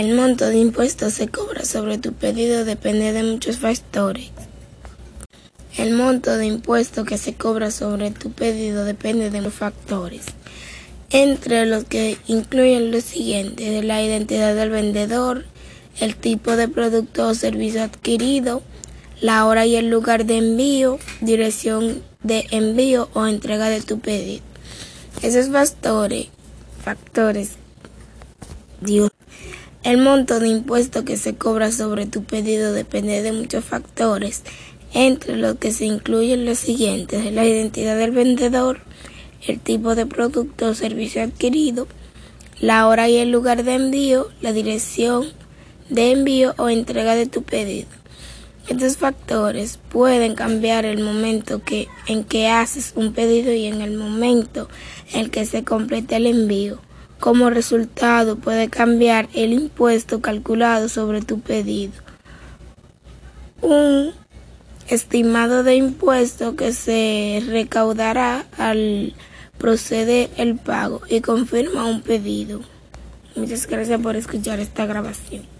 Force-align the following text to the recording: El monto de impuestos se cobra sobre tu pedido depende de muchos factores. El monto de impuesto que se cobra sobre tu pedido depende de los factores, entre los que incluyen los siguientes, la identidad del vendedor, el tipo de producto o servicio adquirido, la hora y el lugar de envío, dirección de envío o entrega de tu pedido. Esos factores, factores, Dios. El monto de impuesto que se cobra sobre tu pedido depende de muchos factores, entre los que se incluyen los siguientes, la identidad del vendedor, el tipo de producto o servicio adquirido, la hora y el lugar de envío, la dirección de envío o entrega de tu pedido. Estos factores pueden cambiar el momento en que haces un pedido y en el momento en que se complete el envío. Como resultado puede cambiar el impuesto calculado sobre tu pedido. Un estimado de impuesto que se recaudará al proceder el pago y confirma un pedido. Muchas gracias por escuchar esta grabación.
El 0.00 0.14
monto 0.14 0.46
de 0.46 0.56
impuestos 0.56 1.12
se 1.12 1.28
cobra 1.28 1.66
sobre 1.66 1.98
tu 1.98 2.14
pedido 2.14 2.64
depende 2.64 3.12
de 3.12 3.22
muchos 3.22 3.58
factores. 3.58 4.30
El 5.76 5.92
monto 5.92 6.38
de 6.38 6.46
impuesto 6.46 7.04
que 7.04 7.18
se 7.18 7.34
cobra 7.34 7.70
sobre 7.70 8.10
tu 8.10 8.32
pedido 8.32 8.86
depende 8.86 9.28
de 9.28 9.42
los 9.42 9.52
factores, 9.52 10.22
entre 11.10 11.66
los 11.66 11.84
que 11.84 12.16
incluyen 12.28 12.90
los 12.90 13.04
siguientes, 13.04 13.84
la 13.84 14.02
identidad 14.02 14.54
del 14.54 14.70
vendedor, 14.70 15.44
el 16.00 16.16
tipo 16.16 16.56
de 16.56 16.68
producto 16.68 17.28
o 17.28 17.34
servicio 17.34 17.82
adquirido, 17.82 18.62
la 19.20 19.44
hora 19.44 19.66
y 19.66 19.76
el 19.76 19.90
lugar 19.90 20.24
de 20.24 20.38
envío, 20.38 20.98
dirección 21.20 22.02
de 22.22 22.46
envío 22.52 23.10
o 23.12 23.26
entrega 23.26 23.68
de 23.68 23.82
tu 23.82 24.00
pedido. 24.00 24.42
Esos 25.20 25.50
factores, 25.50 26.28
factores, 26.82 27.50
Dios. 28.80 29.10
El 29.82 29.96
monto 29.96 30.40
de 30.40 30.48
impuesto 30.48 31.06
que 31.06 31.16
se 31.16 31.36
cobra 31.36 31.72
sobre 31.72 32.04
tu 32.04 32.22
pedido 32.22 32.74
depende 32.74 33.22
de 33.22 33.32
muchos 33.32 33.64
factores, 33.64 34.42
entre 34.92 35.38
los 35.38 35.56
que 35.56 35.72
se 35.72 35.86
incluyen 35.86 36.44
los 36.44 36.58
siguientes, 36.58 37.32
la 37.32 37.46
identidad 37.46 37.96
del 37.96 38.10
vendedor, 38.10 38.80
el 39.46 39.58
tipo 39.58 39.94
de 39.94 40.04
producto 40.04 40.66
o 40.66 40.74
servicio 40.74 41.22
adquirido, 41.22 41.88
la 42.60 42.86
hora 42.88 43.08
y 43.08 43.16
el 43.16 43.30
lugar 43.30 43.64
de 43.64 43.74
envío, 43.74 44.28
la 44.42 44.52
dirección 44.52 45.28
de 45.88 46.12
envío 46.12 46.54
o 46.58 46.68
entrega 46.68 47.14
de 47.14 47.26
tu 47.26 47.42
pedido. 47.42 47.88
Estos 48.68 48.98
factores 48.98 49.78
pueden 49.88 50.34
cambiar 50.34 50.84
el 50.84 51.02
momento 51.02 51.62
en 52.06 52.24
que 52.24 52.48
haces 52.48 52.92
un 52.96 53.14
pedido 53.14 53.50
y 53.52 53.64
en 53.64 53.80
el 53.80 53.96
momento 53.96 54.68
en 55.14 55.30
que 55.30 55.46
se 55.46 55.64
complete 55.64 56.16
el 56.16 56.26
envío. 56.26 56.80
Como 57.20 57.50
resultado 57.50 58.36
puede 58.36 58.68
cambiar 58.68 59.28
el 59.34 59.52
impuesto 59.52 60.20
calculado 60.20 60.88
sobre 60.88 61.20
tu 61.20 61.40
pedido. 61.40 61.92
Un 63.60 64.12
estimado 64.88 65.62
de 65.62 65.76
impuesto 65.76 66.56
que 66.56 66.72
se 66.72 67.42
recaudará 67.46 68.46
al 68.56 69.14
proceder 69.58 70.30
el 70.38 70.56
pago 70.56 71.02
y 71.08 71.20
confirma 71.20 71.84
un 71.84 72.00
pedido. 72.00 72.62
Muchas 73.36 73.66
gracias 73.66 74.00
por 74.00 74.16
escuchar 74.16 74.58
esta 74.58 74.86
grabación. 74.86 75.59